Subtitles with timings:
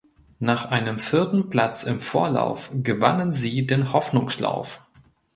[0.39, 4.81] Nach einem vierten Platz im Vorlauf gewannen sie den Hoffnungslauf.